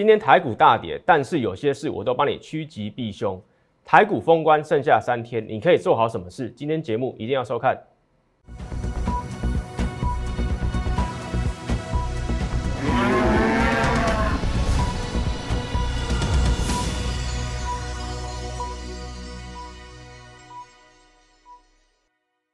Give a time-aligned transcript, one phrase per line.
[0.00, 3.38] 今天台股大跌，但是有些事我都帮你趋吉避凶。
[3.84, 6.48] 台股封关剩下三天，你可以做好什么事？
[6.52, 7.78] 今天节目一定要收看。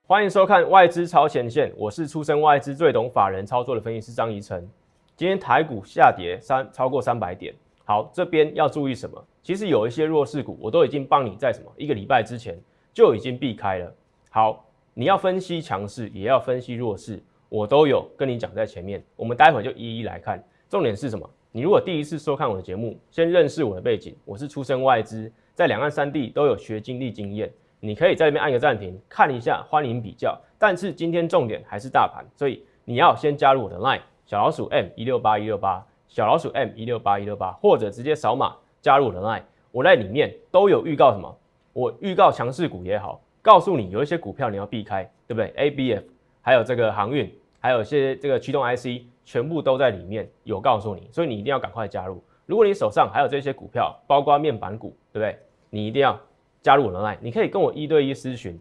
[0.04, 4.68] 欢迎收看外资超前线，我是出身外资最懂法人操作的分析师张怡晨。
[5.17, 7.55] 今天台股下跌三超过三百点，
[7.87, 9.24] 好，这边要注意什么？
[9.43, 12.55] 其实有一些弱势股，我都已经帮你在什么一个礼拜之前
[12.93, 13.91] 就已经避开了。
[14.29, 14.62] 好，
[14.93, 19.02] 你要分析强势，也要分析弱势，我都有跟你讲在前面。
[19.16, 20.38] 我们待会就一一来看。
[20.69, 21.27] 重点是什么？
[21.51, 27.51] 你如果第一次收看我的节目，先认识我的背景，我是出身外资，在两岸三地都有学经历经验。
[27.80, 30.38] 你可以在这边按个暂停，看一下，欢迎比较。
[30.59, 34.02] 但是今天重点还是大盘，所以你要先加入我的 Line。
[34.27, 41.33] 小老鼠 M 一六八一六八，小老鼠 M 一六八一六八，或者直接扫码加入我的 Line，我在里面都有预告什么？
[41.73, 46.02] 我预告强势股也好，告诉你有一些股票你要避开，对不对？ABF
[46.43, 52.21] 还有这个航运，还有一些这个驱动 IC，全部都在里面有告诉你，所以你一定要赶快加入。
[52.46, 55.38] 如果你手上还有这些股票，包括面板股，对不对？
[55.71, 56.18] 你一定要
[56.63, 58.59] 加入我的 Line，你可以跟我一对一咨询，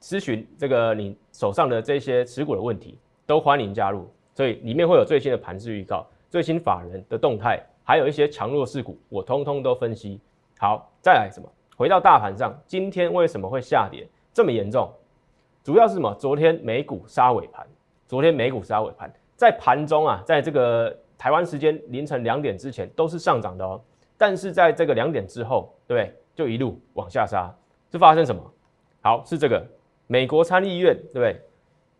[0.00, 4.08] 咨询这个你手上的这些持股的问题，都欢迎加入。
[4.38, 10.20] 所以里面会有最新的盘势预告、最新法人的动态，还有一些强弱势股，我通通都分析。
[10.60, 11.48] 好，再来什么？
[11.76, 14.88] 回到大盘上，今天为什么会下跌这么严重？
[15.64, 16.14] 主要是什么？
[16.20, 17.66] 昨天美股杀尾盘，
[18.06, 23.80] 昨天美股杀尾盘，在盘中啊，在这个台湾时间凌晨两点之前都是上涨的哦，
[24.16, 26.14] 但是在这个两点之后，对不对？
[26.36, 27.52] 就一路往下杀，
[27.90, 28.40] 是发生什么？
[29.02, 29.66] 好，是这个
[30.06, 31.40] 美国参议院，对不对？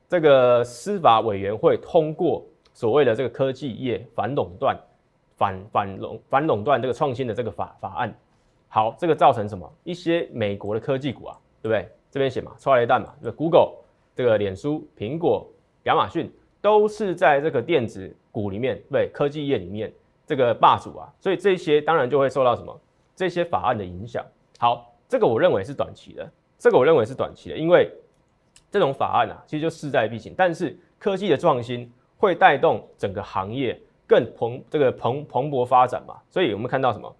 [0.09, 2.43] 这个司法委员会通过
[2.73, 4.75] 所谓的这个科技业反垄断、
[5.37, 8.19] 反反垄反垄断这个创新的这个法法案，
[8.69, 9.71] 好，这个造成什么？
[9.85, 11.87] 一些美国的科技股啊，对不对？
[12.11, 13.75] 这边写嘛，出来一弹嘛，这 Google、
[14.15, 15.47] 这个脸书、苹果、
[15.83, 16.33] 亚马逊
[16.63, 19.93] 都是在这个电子股里面，对科技业里面
[20.27, 22.81] 这个霸主啊，所以这些当然就会受到什么
[23.15, 24.25] 这些法案的影响。
[24.59, 27.93] 好，这个我认为是短期的，这个我认为是短期的，因为。
[28.71, 30.35] 这种法案啊，其实就势在必行。
[30.37, 36.17] 但是科技的创新会带动整个行业更蓬这个蓬蓬勃发展嘛？
[36.31, 37.15] 所以我们看到什么？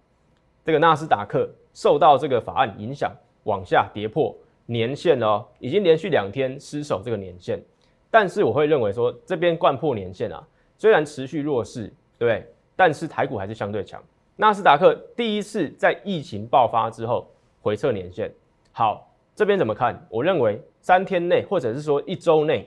[0.65, 3.11] 这个纳斯达克受到这个法案影响，
[3.45, 7.63] 往下跌破年线哦，已经连续两天失守这个年线。
[8.11, 10.47] 但是我会认为说，这边贯破年线啊，
[10.77, 11.87] 虽然持续弱势，
[12.19, 12.47] 对不对？
[12.77, 14.03] 但是台股还是相对强。
[14.37, 17.27] 纳斯达克第一次在疫情爆发之后
[17.61, 18.31] 回撤年线，
[18.73, 19.08] 好，
[19.39, 20.05] 这边怎么看？
[20.11, 20.61] 我认为。
[20.81, 22.67] 三天内，或者是说一周内，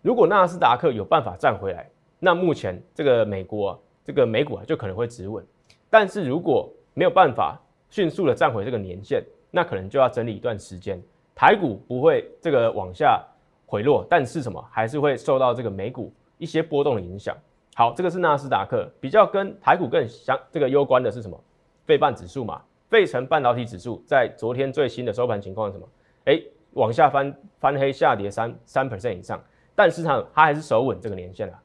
[0.00, 5.44] 如果纳斯达克有办法站回来，那目前这个美国这个美股啊就可能会止稳。
[5.90, 7.60] 但是如果没有办法
[7.90, 11.00] 迅速的站回这个年线，那可能就要整理一段时间。
[11.34, 13.22] 台股不会这个往下
[13.66, 17.36] 回落，但是什么还是会受到这个美股一些波动的影响。
[17.74, 21.38] 好，这个是纳斯达克比较跟台股更相这个攸关的是什么？
[21.84, 25.86] 费半指数嘛，费城半导体指数在昨天最新的收盘情况是什么？
[26.24, 26.40] 哎。
[26.74, 29.42] 往下翻翻黑下跌三三 percent 以上，
[29.74, 31.60] 但是它它还是守稳这个年限啊。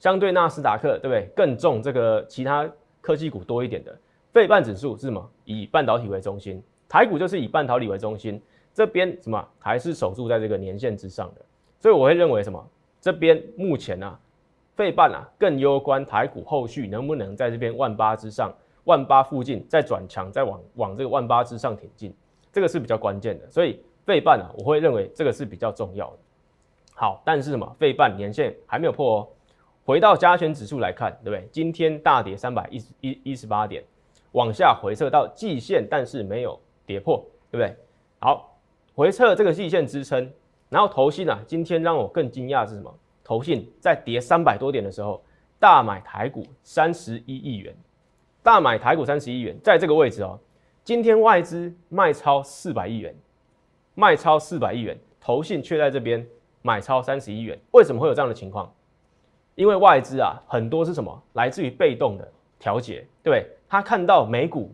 [0.00, 1.30] 相对纳斯达克，对不对？
[1.36, 2.68] 更重这个其他
[3.00, 3.96] 科技股多一点的，
[4.32, 5.30] 费半指数是什么？
[5.44, 8.42] 以半导体为中心，台股就是以半导体为中心，
[8.74, 11.40] 这边什么还是守住在这个年线之上的。
[11.78, 12.60] 所以我会认为什么？
[13.00, 14.18] 这边目前啊，
[14.74, 18.52] 费半啊更攸关台股后续能不能在这边万八之上，
[18.82, 22.12] 万八附近再转强，再往往这个万八之上挺进，
[22.52, 23.48] 这个是比较关键的。
[23.48, 23.80] 所以。
[24.08, 26.16] 费半啊，我会认为这个是比较重要的。
[26.94, 27.76] 好，但是什么？
[27.78, 29.28] 费半年线还没有破哦。
[29.84, 31.46] 回到加权指数来看，对不对？
[31.52, 33.84] 今天大跌三百一十一一十八点，
[34.32, 37.76] 往下回撤到季线，但是没有跌破，对不对？
[38.18, 38.58] 好，
[38.94, 40.32] 回撤这个季线支撑，
[40.70, 42.90] 然后投信啊，今天让我更惊讶是什么？
[43.22, 45.22] 投信在跌三百多点的时候，
[45.58, 47.76] 大买台股三十一亿元，
[48.42, 50.40] 大买台股三十亿元，在这个位置哦。
[50.82, 53.14] 今天外资卖超四百亿元。
[53.98, 56.24] 卖超四百亿元，投信却在这边
[56.62, 58.72] 买超三十亿元，为什么会有这样的情况？
[59.56, 61.20] 因为外资啊，很多是什么？
[61.32, 62.30] 来自于被动的
[62.60, 63.44] 调节，对不对？
[63.68, 64.72] 他看到美股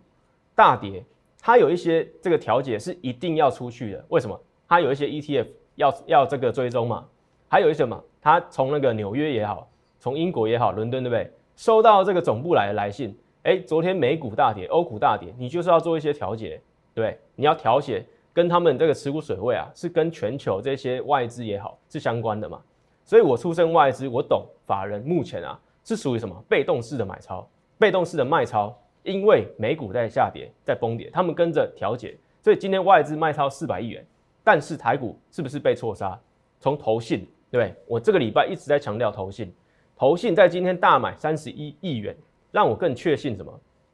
[0.55, 1.03] 大跌，
[1.41, 4.05] 他有一些这个调节是一定要出去的。
[4.09, 4.39] 为什么？
[4.69, 7.07] 他有一些 ETF 要要这个追踪嘛？
[7.49, 7.99] 还有一些什么？
[8.21, 9.67] 他从那个纽约也好，
[9.99, 11.33] 从英国也好，伦敦对不对？
[11.57, 16.61] 收到这个总部来的来信，哎，昨天美股大跌，欧股大跌，你就是要做一些调节，
[16.93, 18.05] 对，你要调节。
[18.35, 22.61] 跟他们这个持股水位啊，是跟全球这些外资也好是相关的嘛，
[23.05, 27.49] 所以我出身外资，我懂法人目前啊是属于什么被动式的买超，
[27.79, 34.05] 被动式的卖超，因为美股在下跌，在崩跌，他们跟着调节，所以今天外资卖超四百亿元，
[34.43, 36.21] 但是台股是不是被错杀？
[36.59, 37.75] 从投信，对对？
[37.87, 39.55] 我这个礼拜一直在强调投信，
[39.97, 42.17] 投信在今天大买三十一亿元，
[42.51, 43.53] 让我更确信什么？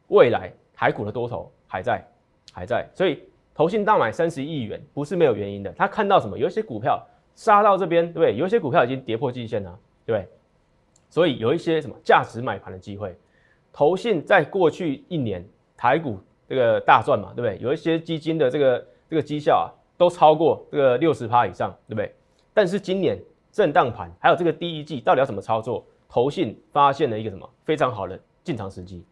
[0.08, 2.02] 未来台股的多头还在，
[2.52, 3.22] 还在，所以
[3.60, 5.70] 投信大买三十亿元不是没有原因的。
[5.72, 6.38] 他看到什么？
[6.38, 6.98] 有一些股票
[7.34, 8.34] 杀到这边，对不对？
[8.34, 10.26] 有一些股票已经跌破季线了，对不对？
[11.10, 13.14] 所以有一些什么价值买盘的机会。
[13.70, 15.46] 投信在过去一年
[15.76, 16.18] 台股
[16.48, 17.62] 这个大赚嘛，对不对？
[17.62, 19.68] 有一些基金的这个这个绩效啊，
[19.98, 22.10] 都超过这个六十趴以上，对不对？
[22.54, 23.18] 但是今年
[23.52, 25.84] 震荡盘还有这个第一季到底要怎么操作？
[26.08, 29.04] 投信发现了一个什么非常好的进场时机，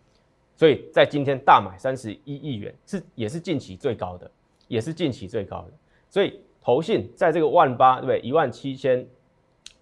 [0.57, 4.31] 所以在今天大买三十一亿元，是也是近期最高的，
[4.69, 5.73] 也是近期最高的。
[6.09, 8.21] 所以投信在这个万八，对不对？
[8.21, 9.05] 一万七千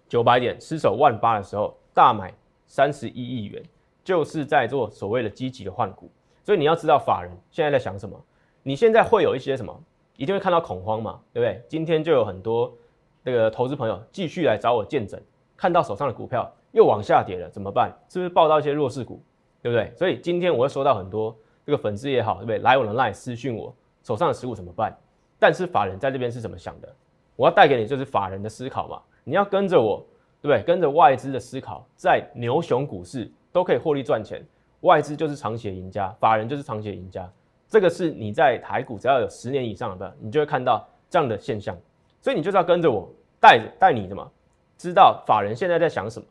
[0.09, 2.33] 九百点失守万八的时候，大买
[2.65, 3.63] 三十一亿元。
[4.03, 6.09] 就是在做所谓的积极的换股，
[6.41, 8.17] 所以你要知道法人现在在想什么。
[8.63, 9.77] 你现在会有一些什么，
[10.15, 11.61] 一定会看到恐慌嘛，对不对？
[11.67, 12.73] 今天就有很多
[13.21, 15.21] 这个投资朋友继续来找我见证，
[15.57, 17.93] 看到手上的股票又往下跌了，怎么办？
[18.07, 19.21] 是不是报到一些弱势股，
[19.61, 19.91] 对不对？
[19.97, 21.35] 所以今天我会收到很多
[21.65, 22.59] 这个粉丝也好，对不对？
[22.59, 23.75] 来我的 line 私讯我
[24.07, 24.95] 手上的持股怎么办？
[25.37, 26.87] 但是法人在这边是怎么想的？
[27.35, 29.97] 我要带给你就是法人的思考嘛，你要跟着我，
[30.41, 30.63] 对不对？
[30.63, 33.29] 跟着外资的思考，在牛熊股市。
[33.49, 34.45] 都可以获利赚钱，
[34.81, 37.27] 外资就是长期的赢家，法人就是长期的赢家。
[37.67, 41.75] 这个是你在台股只要有十年以上的，你就会看到这样的现象。
[42.21, 44.29] 所以你就是要跟着我带着带你的嘛，
[44.77, 46.25] 知道法人现在在想什么。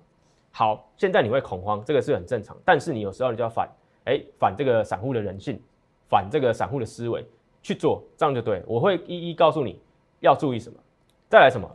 [0.52, 2.56] 好，现在你会恐慌，这个是很正常。
[2.64, 3.68] 但是你有时候你就要反，
[4.04, 5.60] 哎，反这个散户的人性，
[6.08, 7.26] 反这个散户的思维
[7.66, 8.62] 去做，这样就对。
[8.64, 9.76] 我会一一告诉你
[10.20, 10.78] 要注意什么，
[11.28, 11.68] 再来什么，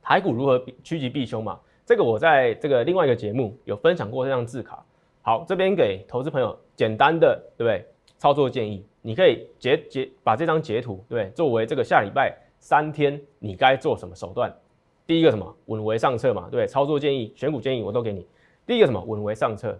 [0.00, 1.58] 台股如何趋吉避凶嘛。
[1.84, 4.80] 这个我在这个另外一个节目有分享过这张字卡，
[5.22, 7.84] 好，这边给投资朋友简单的对不对？
[8.16, 11.30] 操作建议，你可以截截把这张截图对不对？
[11.34, 14.54] 作为这个下礼拜三天你该做什么手段。
[15.04, 15.52] 第一个什么？
[15.66, 18.24] 稳为上策嘛，对，操作建议选股建议我都给你。
[18.64, 19.02] 第一个什么？
[19.02, 19.76] 稳为上策，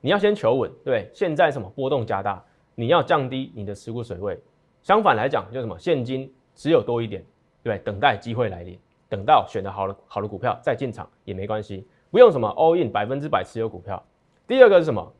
[0.00, 1.68] 你要先求稳，对，现在什么？
[1.74, 2.42] 波动加大，
[2.74, 4.38] 你要降低你的持股水位。
[4.82, 7.24] 相反来讲，就什么现金持有多一点，
[7.62, 8.78] 对，等待机会来临。
[9.08, 14.00] 等到选的好的好的股票再进场也没关系，不用什么 all in 百分之百持有股票。
[14.46, 15.12] 第二个是什么？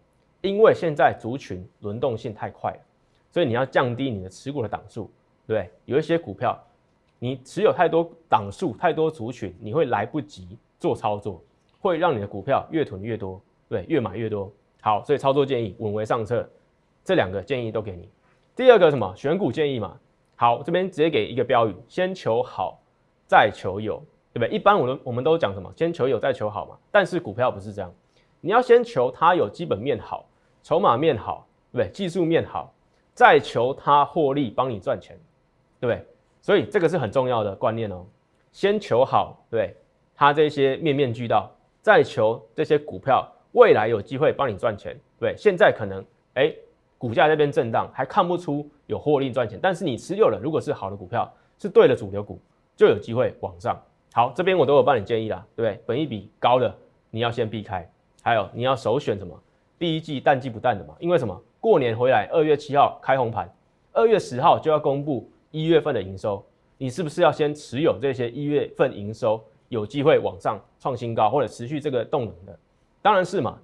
[0.42, 2.78] 因为现在族群轮动性太快了，
[3.30, 5.10] 所以你要降低你的持股的档数，
[5.46, 6.58] 对有一些股票
[7.18, 11.42] 你持有太多档数、太多族群，你会来不及做操作，
[11.80, 14.50] 会让你的股票越囤越多，对，越买越多。
[14.80, 16.48] 好，所以操作建议稳为上策，
[17.04, 18.08] 这两个建议都给你。
[18.56, 19.14] 第二个什么？
[19.16, 19.98] 选股建议嘛。
[20.36, 22.80] 好，这边直接给一个标语：先求好。
[23.26, 24.02] 再求有，
[24.32, 24.48] 对不对？
[24.48, 25.72] 一般我们我们都讲什么？
[25.76, 26.76] 先求有，再求好嘛。
[26.90, 27.94] 但是股票不是这样，
[28.40, 30.26] 你要先求它有基本面好，
[30.64, 31.92] 筹码面好，对不对？
[31.92, 32.74] 技术面好，
[33.14, 35.16] 再求它获利，帮你赚钱，
[35.78, 36.04] 对不对？
[36.42, 38.04] 所以这个是很重要的观念哦。
[38.50, 39.76] 先求好，对
[40.16, 41.48] 它这些面面俱到，
[41.80, 46.04] 再求这些股票未来有机会帮你赚钱，对现在可能
[46.34, 46.52] 哎
[47.00, 52.38] 股价这边震荡，还看不出有获利赚钱，但是你持有了，如果是好的股票，是对的主流股。
[52.76, 53.78] 就有机会往上。
[54.14, 55.82] 好，这边我都有帮你建议啦，对不对？
[55.86, 56.74] 本一比高的
[57.10, 57.86] 你要先避开，
[58.22, 59.38] 还有你要首选什么？
[59.78, 61.38] 第一季淡季不淡的嘛，因为什么？
[61.60, 63.50] 过年回来，二月七号开红盘，
[63.92, 66.42] 二月十号就要公布一月份的营收，
[66.78, 69.38] 你是不是要先持有这些一月份营收
[69.68, 72.58] 有机会往上创新高或者持续这个动能的？
[73.02, 73.58] 当然是嘛。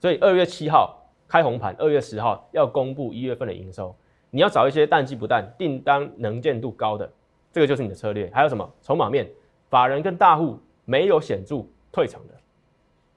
[0.00, 0.98] 所以二月七号
[1.32, 3.96] 开红盘，二月十号要公布一月份的营收，
[4.28, 7.10] 你要找一些淡季不淡、订单能见度高的。
[7.50, 9.26] 这个就是你的策略，还有什么筹码面，
[9.70, 12.34] 法人跟大户没有显著退场的，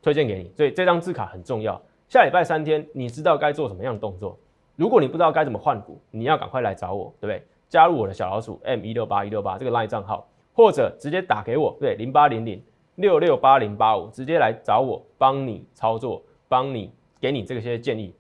[0.02, 0.50] 推荐给你。
[0.56, 1.82] 所以这张字卡很重要。
[2.08, 4.40] 下礼拜三天，你知道该做什么样的动作？
[4.78, 7.46] 如果你不知道该怎么换股，你要赶快来找我，对不对？
[7.68, 12.64] 加入我的小老鼠 M 一六八一六八这个 LINE 账号，或者直接打给我，对零八零零
[12.96, 16.94] 六六八零八五，直接来找我，帮你操作，帮你
[17.26, 18.14] 给你这些建议。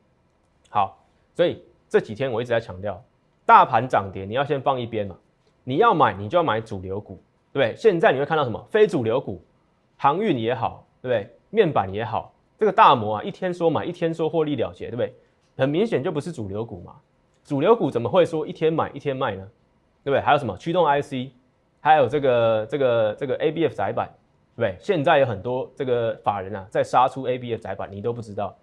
[0.67, 0.97] 好，
[1.35, 2.99] 所以这几天我一直在强调，
[3.45, 5.15] 大盘涨跌你要先放一边嘛。
[5.63, 7.21] 你要买，你就要买主流股，
[7.53, 7.75] 对不对？
[7.75, 8.59] 现在你会看到什么？
[8.67, 9.39] 非主流股，
[9.95, 11.37] 航运也好，对不对？
[11.51, 15.13] 面板也好，这个大摩啊，一天说买，一天说获利了结，对不对？
[15.55, 16.95] 很明显就不是主流股嘛。
[17.43, 19.47] 主流股怎么会说一天买一天卖呢？
[20.03, 20.19] 对不对？
[20.19, 21.29] 还有什么驱动 IC，
[21.79, 24.09] 还有这个这个这个 ABF 窄板，
[24.55, 24.75] 对不对？
[24.79, 28.55] 现在有很多这个法人啊，在杀出 ABF 窄板，你都不知道。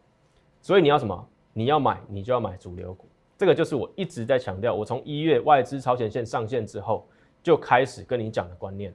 [0.63, 1.29] 所以你要什么？
[1.53, 3.07] 你要买，你就要买主流股。
[3.37, 7.07] 这个就是我一直在强调，我从一月外资超前线上线之后
[7.43, 8.95] 就开始跟你讲的观念，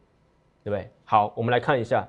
[0.64, 0.90] 对不对？
[1.04, 2.08] 好，我们来看一下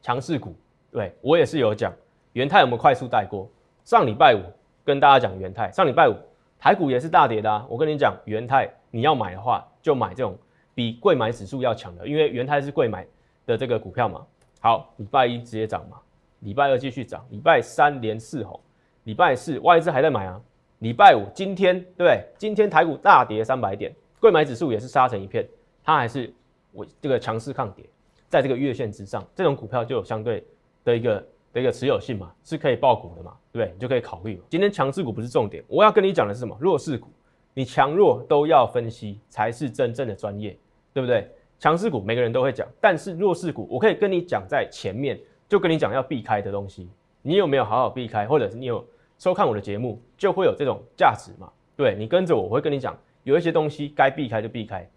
[0.00, 0.54] 强势股，
[0.92, 1.92] 对我也是有讲，
[2.34, 3.50] 元泰我们快速带过，
[3.84, 4.40] 上礼拜五
[4.84, 6.14] 跟大家讲元泰，上礼拜五
[6.58, 7.66] 台股也是大跌的啊。
[7.68, 10.38] 我跟你讲，元泰你要买的话，就买这种
[10.74, 13.04] 比贵买指数要强的，因为元泰是贵买
[13.44, 14.24] 的这个股票嘛。
[14.60, 16.00] 好，礼拜一直接涨嘛，
[16.40, 18.58] 礼拜二继续涨，礼拜三连四红，
[19.04, 20.40] 礼拜四外资还在买啊。
[20.78, 22.24] 礼拜五今天对不对？
[22.38, 25.46] 今天台股大跌三百点，贵买指数也是杀成一片，
[25.84, 26.32] 它还是
[26.72, 27.84] 我这个强势抗跌，
[28.28, 30.42] 在这个月线之上，这种股票就有相对
[30.82, 33.74] 的一个的一个持有性嘛，是可以爆股的嘛，对不对？
[33.74, 34.40] 你就可以考虑。
[34.48, 36.56] 今天强势股不是重点，我要跟你讲的是什么？
[36.58, 37.08] 弱势股，
[37.52, 40.58] 你强弱都要分析，才是真正的专业，
[40.94, 41.30] 对不对？
[41.58, 45.20] 强势股每个人都会讲，但是弱势股，我可以跟你讲在前面，
[45.50, 46.88] 就跟你讲要避开的东西，
[47.22, 48.82] 你有没有好好避开，或者是你有？
[49.18, 51.52] 收看我的节目就会有这种价值嘛？
[51.76, 54.88] 对你跟着我，我会跟你讲，有一些东西该避开就避开。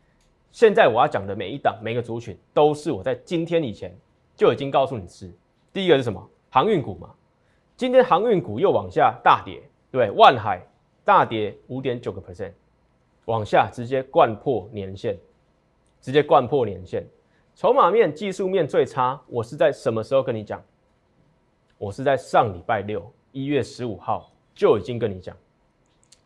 [0.52, 3.94] 现在我要讲的每一档、每个族群，都是我在今天以前
[4.34, 5.30] 就已经告诉你是。
[5.74, 6.30] 第一个是什么？
[6.50, 7.10] 航运股嘛。
[7.76, 10.62] 今天航运股又往下大跌，对，万海
[11.04, 12.54] 大跌五点九个 percent，
[13.26, 15.18] 往下直接灌破年线，
[16.00, 17.06] 直接灌破年线。
[17.56, 20.62] 筹码面、技术面最差，我是在什么时候跟你讲？
[21.78, 23.12] 我是在上礼拜六。
[23.32, 25.36] 一月十五号就已经跟你讲，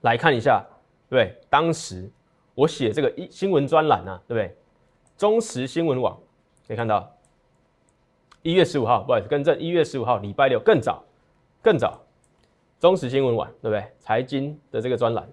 [0.01, 0.61] 来看一下，
[1.09, 2.11] 对，对当时
[2.53, 4.53] 我写这个一新闻专栏啊，对不对？
[5.17, 6.19] 中时新闻网
[6.67, 7.09] 可以看到，
[8.41, 11.01] 一月十五号，不好意思，更正，一月十五号礼拜六更早，
[11.61, 11.97] 更早，
[12.77, 13.89] 中时新闻网对不对？
[13.99, 15.25] 财经的这个专栏，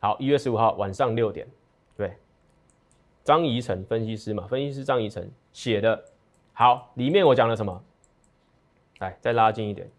[0.00, 1.46] 好，一月十五号晚上六点，
[3.24, 6.04] 张怡晨分析师嘛，分析师张怡晨写的，
[6.52, 7.82] 好，里面我讲了什么？
[8.98, 9.90] 来，再拉近一点。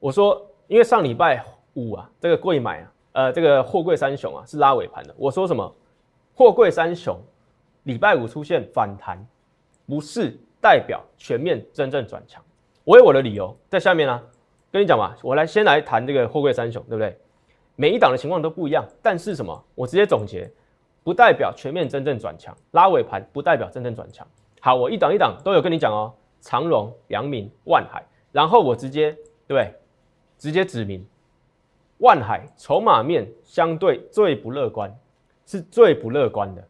[0.00, 5.14] 我说，因为上礼拜五啊，这个贵买啊，呃，这个货柜三雄啊是拉尾盘的。
[5.16, 5.72] 我说什么？
[6.34, 7.16] 货柜三雄
[7.84, 9.24] 礼拜五出现反弹，
[9.86, 12.42] 不是代表全面真正转强。
[12.82, 14.20] 我有我的理由在下面啊，
[14.72, 17.16] 跟你讲嘛，我来先来谈这个货柜三雄，对不对？
[17.76, 19.64] 每一档的情况都不一样，但是什么？
[19.74, 20.50] 我直接总结，
[21.02, 24.26] 不代表全面真正转强，拉尾盘不代表真正转强。
[24.60, 28.02] 好，我一档一档都有跟你讲哦，长荣、阳明、万海，
[28.32, 29.16] 然后我直接
[29.46, 29.72] 对。
[30.38, 31.06] 直接指明，
[31.98, 34.90] 万海筹码面相对最不乐观，
[35.44, 36.66] 是最不乐观的。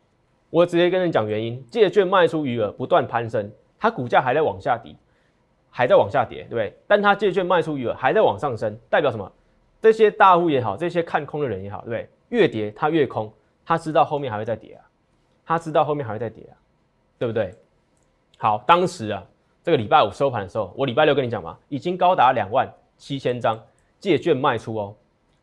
[0.50, 4.92] 我直接跟你讲原因，借券卖出余额不断攀升，它股价还在往下跌，
[5.70, 6.76] 还在往下跌，对不对？
[6.88, 9.32] 但它借券卖出余额还在往上升，代表什么？
[9.80, 12.08] 这些大户也好，这些看空的人也好，对不对？
[12.30, 13.32] 越跌它越空，
[13.64, 14.84] 他知道后面还会再跌啊，
[15.44, 16.54] 他知道后面还会再跌啊，
[17.18, 17.54] 对不对？
[18.38, 19.24] 好，当时啊，
[19.62, 22.68] 这个礼拜五收盘的时候，我礼拜六跟你讲嘛，已经高达两万。
[23.00, 23.58] 七千张
[23.98, 24.94] 借券卖出哦，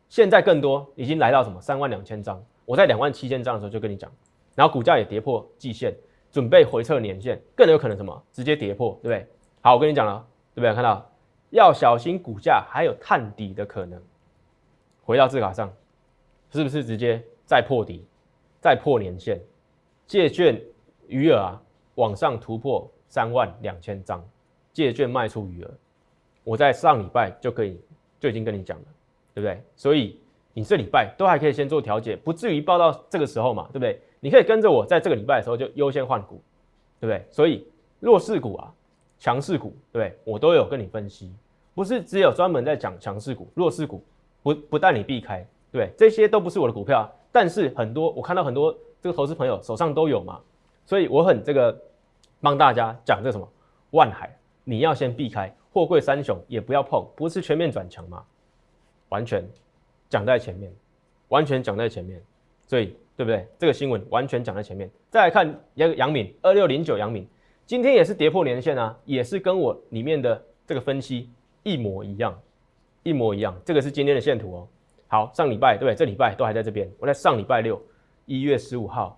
[0.09, 2.39] 现在更多已经来到什么三万两千张。
[2.65, 4.11] 我在两万七千张的时候就跟你讲，
[4.53, 5.91] 然后股价也跌破季线，
[6.31, 9.27] 准备回撤年线，更有可能什么直接跌破，对不对？
[9.61, 10.71] 好，我跟你讲了，对不对？
[10.75, 11.03] 看到
[11.49, 13.99] 要小心股价还有探底的可能。
[15.03, 15.73] 回到字卡上，
[16.51, 18.05] 是不是直接再破底，
[18.61, 19.41] 再破年线？
[20.05, 20.61] 借券
[21.07, 21.61] 余额啊
[21.95, 24.23] 往上突破三万两千张，
[24.71, 25.71] 借券卖出余额。
[26.43, 27.79] 我在上礼拜就可以
[28.19, 28.85] 就已经跟你讲了，
[29.33, 29.61] 对不对？
[29.75, 30.19] 所以
[30.53, 33.99] 你这礼拜都还可以先做调节，不至于报到这个时候嘛，对不对？
[34.19, 36.41] 你可以跟着我在这个礼拜的时候就优先换股，
[36.99, 37.25] 对不对？
[37.29, 37.65] 所以
[37.99, 38.73] 弱势股啊、
[39.19, 40.19] 强势股，对不对？
[40.23, 41.33] 我都有跟你分析，
[41.73, 44.03] 不是只有专门在讲强势股、弱势股，
[44.41, 50.39] 不不带你避开，对这些都不是我的股票，但是很多我看到很多这个投资朋友手上都有嘛，
[50.87, 51.79] 所以我很这个
[52.41, 53.47] 帮大家讲这什么
[53.91, 55.55] 万海，你要先避开。
[55.71, 58.25] 货柜三雄也不要碰，不是全面转强吗？
[59.09, 59.47] 完全
[60.09, 60.73] 讲在前面，
[61.27, 62.19] 完全讲在前面，
[62.65, 63.47] 所以对不对？
[63.59, 64.89] 这个新闻完全讲在前面。
[65.11, 67.27] 再来看杨杨敏二六零九杨敏，
[67.67, 71.29] 今天也是跌破年线啊，也是跟我里面的这个分析
[71.61, 72.35] 一模一样，
[73.03, 73.55] 一模一样。
[73.63, 74.67] 这个是今天的线图哦。
[75.07, 75.95] 好，上礼拜对不对？
[75.95, 76.89] 这礼拜都还在这边。
[76.99, 77.81] 我在上礼拜六
[78.25, 79.17] 一月十五号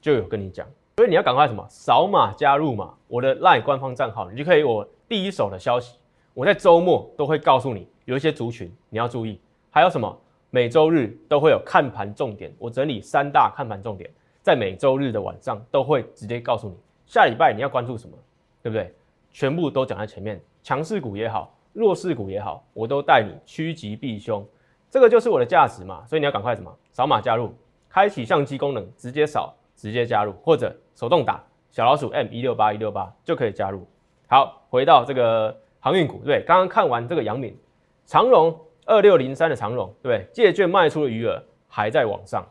[0.00, 0.66] 就有跟你讲，
[0.96, 1.66] 所以你要赶快什么？
[1.68, 5.96] 扫码加入嘛，我的 LINE 官方账号，你就可以我第一手的消息。
[6.34, 10.16] 我在周末都会告诉你，有一些族群你要注意，还有什么？
[10.50, 14.10] 每周日都会有看盘重点，我整理三大看盘重点，
[14.42, 16.74] 在每周日的晚上都会直接告诉你，
[17.06, 18.16] 下礼拜你要关注什么，
[18.62, 18.92] 对不对？
[19.30, 24.44] 全部都讲在前面，强势股也好，弱势股也好，我都带你趋吉避凶，
[24.90, 26.04] 这个就是我的价值嘛。
[26.06, 26.70] 所以你要赶快什么？
[26.92, 27.54] 扫码加入，
[27.88, 33.86] 开启相机功能，直接扫，直接加入，或者手动打小老鼠 M 一六八一六八就可以加入。
[34.28, 35.56] 好，回到这个。
[35.82, 37.56] 航运股对，刚刚看完这个阳明、
[38.04, 38.54] 长荣
[38.84, 42.46] 二六零三的长荣对，借券卖出的余额还在往上，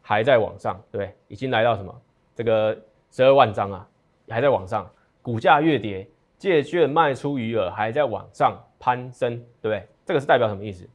[0.00, 1.94] 还在往上对，已经来到什么
[2.34, 2.74] 这个
[3.10, 3.86] 十二万张啊，
[4.26, 6.08] 还在往上，股价越跌，
[6.38, 9.86] 借券卖出余额还在往上攀升，对不对？
[10.06, 10.88] 这个是代表什么意思？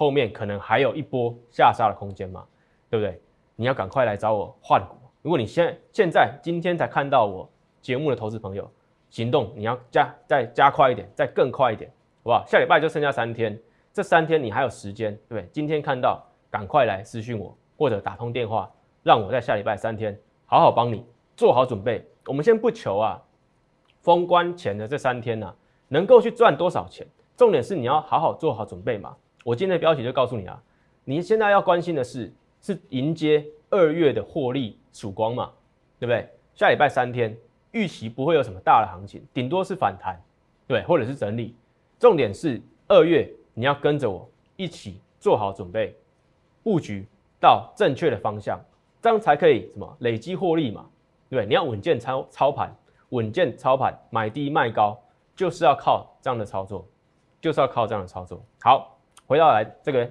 [0.00, 2.42] 后面可能还有一波下杀的空间嘛，
[2.88, 3.20] 对不对？
[3.54, 4.96] 你要赶快来找我换股。
[5.20, 7.46] 如果你现现在今天才看到我
[7.82, 8.66] 节目的投资朋友，
[9.10, 11.90] 行动你要加再加快一点，再更快一点，
[12.22, 12.42] 好不好？
[12.46, 13.60] 下礼拜就剩下三天，
[13.92, 15.46] 这三天你还有时间，对不对？
[15.52, 21.04] 今天看到赶快来私讯我，或者打通电话，让我在下礼拜三天好好帮你
[21.36, 22.02] 做好准备。
[22.24, 23.22] 我们先不求啊，
[24.00, 25.54] 封关前的这三天呢，
[25.88, 27.06] 能够去赚多少钱？
[27.36, 29.14] 重点是你要好好做好准备嘛。
[29.42, 30.62] 我今天的标题就告诉你啊，
[31.04, 32.30] 你现在要关心的是，
[32.60, 35.50] 是迎接二月的获利曙光嘛，
[35.98, 36.28] 对不对？
[36.54, 37.34] 下礼拜三天
[37.72, 40.20] 预期不会有什么大的行情，顶多是反弹，
[40.66, 41.54] 对，或者是整理。
[41.98, 45.96] 重点是二月你要跟着我一起做好准备，
[46.62, 47.06] 布局
[47.40, 48.60] 到正确的方向，
[49.00, 50.86] 这样才可以什么累积获利嘛，
[51.30, 51.46] 对不对？
[51.46, 52.70] 你要稳健操操盘，
[53.08, 54.98] 稳健操盘，买低卖高，
[55.34, 56.86] 就是要靠这样的操作，
[57.40, 58.38] 就是要靠这样的操作。
[58.60, 58.98] 好。
[59.30, 60.10] 回到来这个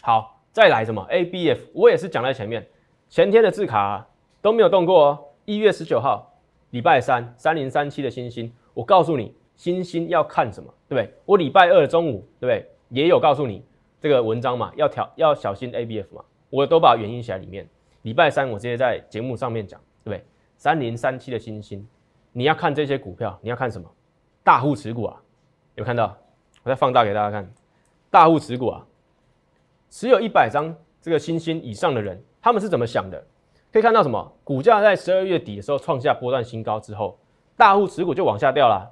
[0.00, 2.66] 好，再来什么 A B F，我也是讲在前面，
[3.10, 4.06] 前天的字卡
[4.40, 5.24] 都没有动过哦。
[5.44, 6.32] 一月十九号，
[6.70, 11.14] 礼拜三，三零三七的星星，我告诉你，星星要看什么，对不对？
[11.26, 12.66] 我礼拜二中午，对不对？
[12.88, 13.62] 也有告诉你
[14.00, 17.68] 这个文章嘛，要调要小心 A B F 嘛，我都把原因写在里面。
[18.00, 20.24] 礼拜三我直接在节目上面讲，对不对？
[20.56, 21.86] 三零三七的星星，
[22.32, 23.86] 你要看这些股票，你要看什么？
[24.42, 25.20] 大户持股啊，
[25.74, 26.16] 有看到？
[26.62, 27.46] 我再放大给大家看。
[28.10, 28.86] 大户持股啊，
[29.90, 33.22] 持有一百张这个星星以上的人，他们是怎么想的？
[33.70, 34.32] 可以看到什么？
[34.44, 37.18] 股价在十二月底的时候创下波段新高之后，
[37.56, 38.90] 大户持股就往下掉了。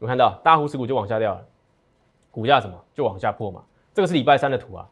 [0.00, 1.46] 有看到大户持股就往下掉了，
[2.30, 3.64] 股价什么就往下破嘛？
[3.94, 4.86] 这个是礼拜三的图啊。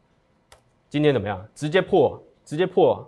[0.88, 1.46] 今天怎么样？
[1.54, 3.06] 直接破，直接破，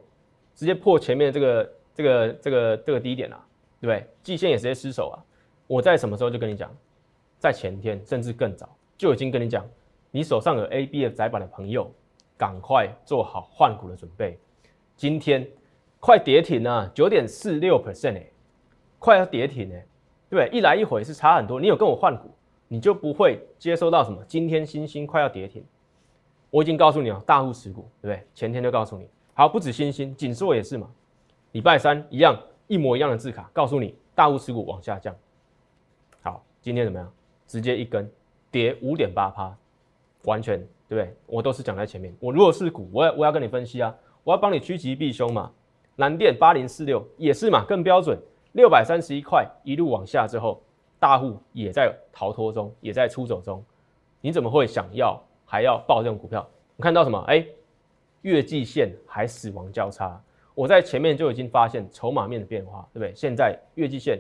[0.55, 3.41] 直接破前面这个这个这个这个低点啊，
[3.81, 4.07] 对不对？
[4.23, 5.17] 季线也直接失守啊。
[5.67, 6.71] 我在什么时候就跟你讲？
[7.39, 8.69] 在前天甚至更早
[8.99, 9.65] 就已经跟你讲。
[10.15, 11.91] 你手上有 A、B、F 窄板的朋友，
[12.37, 14.39] 赶快做好换股的准备。
[14.95, 15.49] 今天
[15.99, 18.27] 快跌停了，九点四六 percent 哎，
[18.99, 19.87] 快要跌停哎，
[20.29, 20.59] 对不对？
[20.59, 21.59] 一来一回是差很多。
[21.59, 22.31] 你有跟我换股，
[22.69, 24.23] 你就不会接收到什么。
[24.27, 25.65] 今天星星快要跌停，
[26.51, 28.27] 我已经告诉你了，大户持股，对不对？
[28.35, 30.91] 前天就告诉你，好，不止星星，锦硕也是嘛。
[31.53, 35.17] 礼拜三一样，一模一样的字卡，告诉你大户持股往下降。
[36.21, 37.11] 好，今天怎么样？
[37.47, 38.11] 直接一根
[38.51, 39.57] 跌五点八趴。
[40.25, 40.59] 完全
[40.89, 41.15] 对不对？
[41.27, 42.15] 我都是讲在前面。
[42.21, 45.51] 我如果是股，我要我要跟你分析啊，我要帮你趋吉避凶嘛。
[45.97, 48.19] 蓝电八零四六也是嘛，更标准，
[48.53, 50.63] 六百三十一块一路往下之后，
[50.99, 53.63] 大户也在逃脱中，也在出走中。
[54.21, 56.49] 你怎么会想要还要报这种股票？
[56.77, 57.19] 你看到什么？
[57.27, 57.45] 哎，
[58.23, 60.19] 月季线还死亡交叉。
[60.55, 63.15] 我在前面就已经发现筹码面的变化，对不对？
[63.15, 64.19] 现在月季线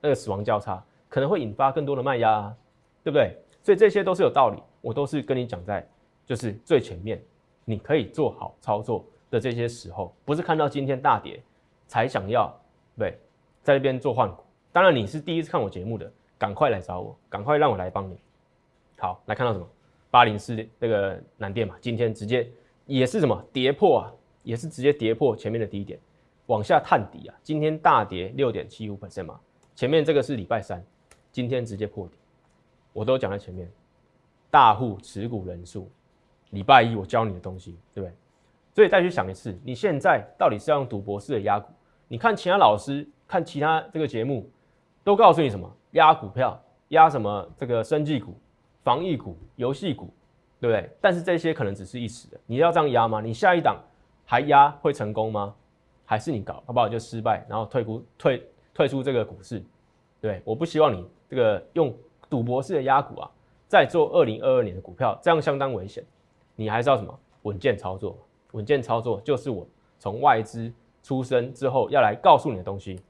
[0.00, 2.54] 那个死亡交叉可能会引发更多的卖压，
[3.02, 3.36] 对不对？
[3.62, 4.62] 所以这些都是有道理。
[4.80, 5.86] 我都是跟你讲在，
[6.24, 7.22] 就是最前面，
[7.64, 11.42] 你可以做好操作的这些时候，不是看到今天大跌
[11.86, 12.52] 才想要
[12.96, 13.18] 对，
[13.62, 14.42] 在那边做换股。
[14.72, 18.18] 当然你是第一次看我节目的，赶快来找我，赶快让我来帮你。
[18.98, 19.68] 好，来看到什么？
[20.10, 22.48] 八零四这个南电嘛，今天直接
[22.86, 24.12] 也是什么跌破啊，
[24.42, 25.98] 也是直接跌破前面的低点，
[26.46, 27.34] 往下探底啊。
[27.42, 29.40] 今天大跌六点七五百分嘛，
[29.74, 30.84] 前面这个是礼拜三，
[31.30, 32.14] 今天直接破底，
[32.92, 33.70] 我都讲在前面。
[34.50, 35.90] 大户持股人数，
[36.50, 38.14] 礼拜一我教你的东西，对不对？
[38.74, 41.72] 所以再去想一次，你现在到底是要用赌博式的压股？
[42.08, 44.48] 你看其他老师看其他这个节目，
[45.04, 45.70] 都告诉你什么？
[45.92, 47.48] 压股票，压什么？
[47.56, 48.34] 这个生技股、
[48.82, 50.12] 防疫股、游戏股，
[50.60, 50.90] 对不对？
[51.00, 53.20] 但是这些可能只是一时的，你要这样压吗？
[53.20, 53.76] 你下一档
[54.24, 55.54] 还压会成功吗？
[56.04, 59.62] 还是你搞好不好就失败，然后退股退退出这个股市？
[60.20, 61.94] 对，我不希望你这个用
[62.28, 63.30] 赌博式的压股啊。
[63.70, 66.04] 在做二零二二年的股票，这样相当危险。
[66.56, 68.18] 你还是要什么稳健操作？
[68.50, 69.64] 稳健操作就是我
[69.96, 70.72] 从外资
[71.04, 73.00] 出生之后要来告诉你的东西。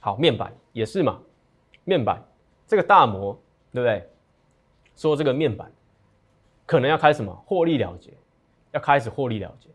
[0.00, 1.20] 好，面板也是嘛，
[1.84, 2.20] 面板
[2.66, 3.32] 这个大摩
[3.72, 4.10] 对不对？
[4.96, 5.70] 说这个面板
[6.66, 8.12] 可能要开什么获利了结，
[8.72, 9.68] 要开始获利了结，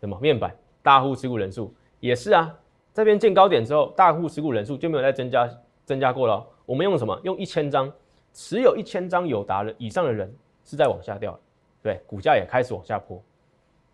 [0.00, 2.52] 什么面板大户持股人数也是啊。
[2.92, 5.48] 这边见高点之后，大户持股人数就没有再增加
[5.84, 6.44] 增加过了。
[6.66, 7.16] 我们用什么？
[7.22, 7.92] 用一千张。
[8.32, 10.32] 持有一千张友达的以上的人
[10.64, 11.38] 是在往下掉，
[11.82, 13.22] 对，股价也开始往下坡，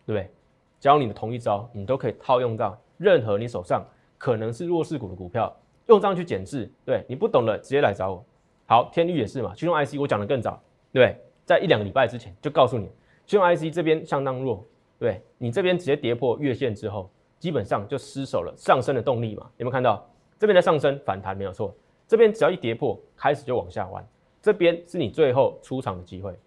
[0.05, 0.31] 对不对？
[0.79, 3.85] 教你的同一招，你都可以套用到任何你手上
[4.17, 5.53] 可能是弱势股的股票，
[5.87, 6.71] 用这样去减质。
[6.85, 8.25] 对你不懂的，直接来找我。
[8.65, 10.61] 好，天域也是嘛，驱动 IC 我讲的更早，
[10.93, 12.89] 对，在一两个礼拜之前就告诉你，
[13.25, 14.65] 驱动 IC 这边相当弱，
[14.97, 19.49] 对你这边直接跌破月线之后，基本上就失守了上升的动力嘛。
[19.57, 21.75] 有没有看到这边的上升反弹没有错？
[22.07, 24.07] 这边只要一跌破，开始就往下弯。
[24.41, 26.37] 这边是你最后出场的机会，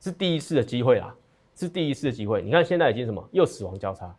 [0.00, 1.14] 是第一次的机会啦。
[1.54, 2.40] 是第一次的机会。
[2.40, 4.14] 你看现在已经什么又死亡交叉，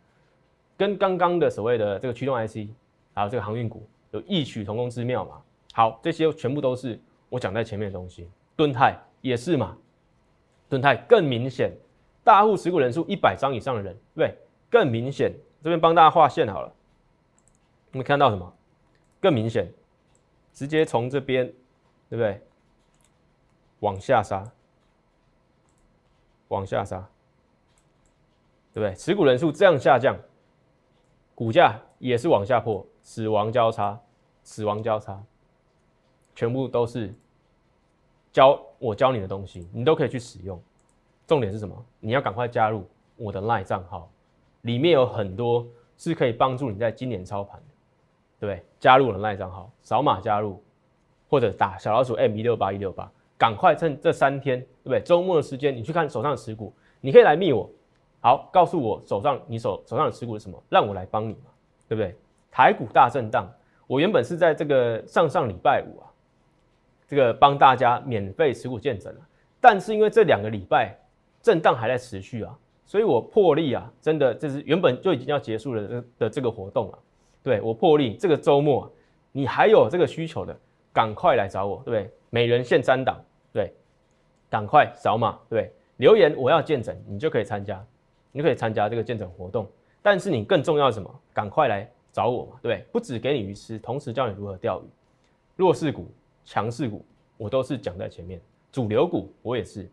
[0.76, 2.68] 跟刚刚的所谓的这个驱动 IC，
[3.14, 5.40] 还有这个航运股有异曲同工之妙嘛？
[5.72, 8.28] 好，这些全部都是我讲在前面的东西。
[8.56, 9.74] 盾泰也是嘛，
[10.68, 11.72] 盾泰更明显，
[12.22, 14.38] 大户持股人数一百张以上的人，对不对？
[14.68, 16.70] 更明显，这边帮大家画线好了，
[17.90, 18.54] 你们看到什么？
[19.18, 19.66] 更明显，
[20.52, 21.46] 直接从这边，
[22.10, 22.38] 对不对？
[23.80, 24.44] 往下杀，
[26.48, 26.98] 往下杀，
[28.72, 28.94] 对不对？
[28.94, 30.16] 持股人数这样下降，
[31.34, 33.98] 股价也是往下破，死亡交叉，
[34.42, 35.22] 死亡交叉，
[36.34, 37.12] 全部都是
[38.32, 40.60] 教我教你的东西，你都可以去使用。
[41.26, 41.84] 重点是什么？
[42.00, 44.10] 你要赶快加入我的赖账号，
[44.62, 45.66] 里面有很多
[45.96, 47.66] 是可以帮助你在今年操盘的，
[48.40, 48.66] 对不对？
[48.78, 50.62] 加入了赖账号，扫码加入，
[51.28, 53.10] 或者打小老鼠 M 一六八一六八。
[53.40, 55.00] 赶快趁这三天，对不对？
[55.00, 57.70] 周末的时间，你去看手上的持股，你可以来密我，
[58.20, 61.50] 好，告诉我手上你手手上的持股是什么，让我来帮你嘛，
[61.88, 62.14] 对不对？
[62.50, 63.50] 台股大震荡，
[63.86, 66.12] 我原本是在这个上上礼拜五啊，
[67.08, 69.20] 这个帮大家免费持股见证了，
[69.58, 70.94] 但是因为这两个礼拜
[71.40, 76.98] 震荡还在持续啊，所以我破例啊，真的这是原本就已经要结束了的这个活动啊，
[77.42, 78.92] 对我破例这个周末，
[79.32, 80.54] 你还有这个需求的，
[80.92, 82.12] 赶快来找我，对不对？
[82.28, 83.18] 每人限三档。
[83.52, 83.72] 对，
[84.48, 87.84] 赶快扫码，对，留言我要见诊，你就可以参加，
[88.32, 89.68] 你可以参加这个见诊活动。
[90.02, 91.20] 但是你更重要什么？
[91.32, 94.84] 赶快来找我嘛，对，不止给你鱼吃，同时教你如何钓鱼。
[95.56, 96.10] 弱势股、
[96.44, 97.04] 强势股，
[97.36, 98.40] 我都是讲在前面。
[98.72, 99.90] 主流股我也是，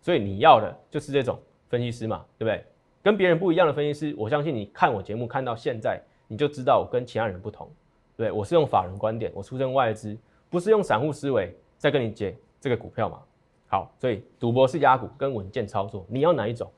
[0.00, 2.64] 所以你要的就是这种分析师嘛，对不对？
[3.02, 7.70] 跟别人不一样的分析师，我相信你看我节目看到现在，你就知道我跟其他人不同。
[8.16, 10.16] 对我是用法人观点，我出身外资，
[10.48, 12.36] 不是用散户思维在跟你解。
[12.60, 13.18] 这个股票嘛，
[13.68, 16.70] 好，所以赌博是压股跟稳健操作，你要哪一种？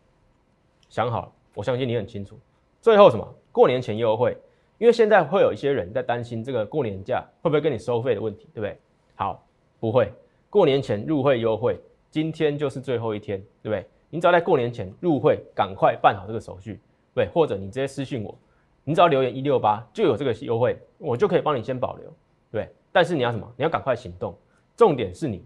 [0.89, 2.39] 想好了，我相信你很清楚。
[2.81, 3.35] 最后什么？
[3.51, 4.37] 过年前优惠，
[4.79, 8.79] 因为现在会有一些人在担心这个过年假会不会跟你收费的问题，对不对？
[9.15, 9.45] 好，
[9.81, 10.13] 不会，
[10.49, 13.87] 过年前入会优惠，今天就是最后一天，对不对？
[14.09, 16.79] 你只要在过年前入会，赶快办好这个手续，
[17.15, 18.37] 对，或者你直接私信我，
[18.85, 22.13] 你只要留言一六八就有这个优惠，我就可以帮你先保留，
[22.51, 22.69] 对。
[22.93, 23.51] 但是你要什么？
[23.57, 24.37] 你要赶快行动，
[24.77, 25.43] 重点是你。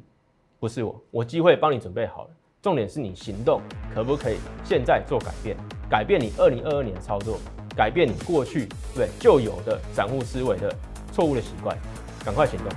[0.58, 2.30] 不是我，我机会帮你准备好了。
[2.62, 3.60] 重点是你行动，
[3.94, 5.54] 可不可以现在做改变？
[5.88, 7.38] 改变你二零二二年的操作，
[7.76, 10.74] 改变你过去对就有的散户思维的
[11.12, 11.76] 错误的习惯，
[12.24, 12.68] 赶快行动。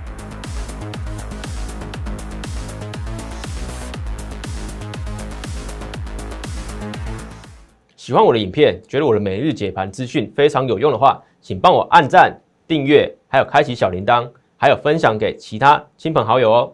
[7.96, 12.38] 喜欢我的影片，觉得我的每日解盘资讯非常有用的话，请帮我按赞、
[12.68, 16.74] 订阅，还有开启小铃铛，还有分享给其他亲朋好友哦。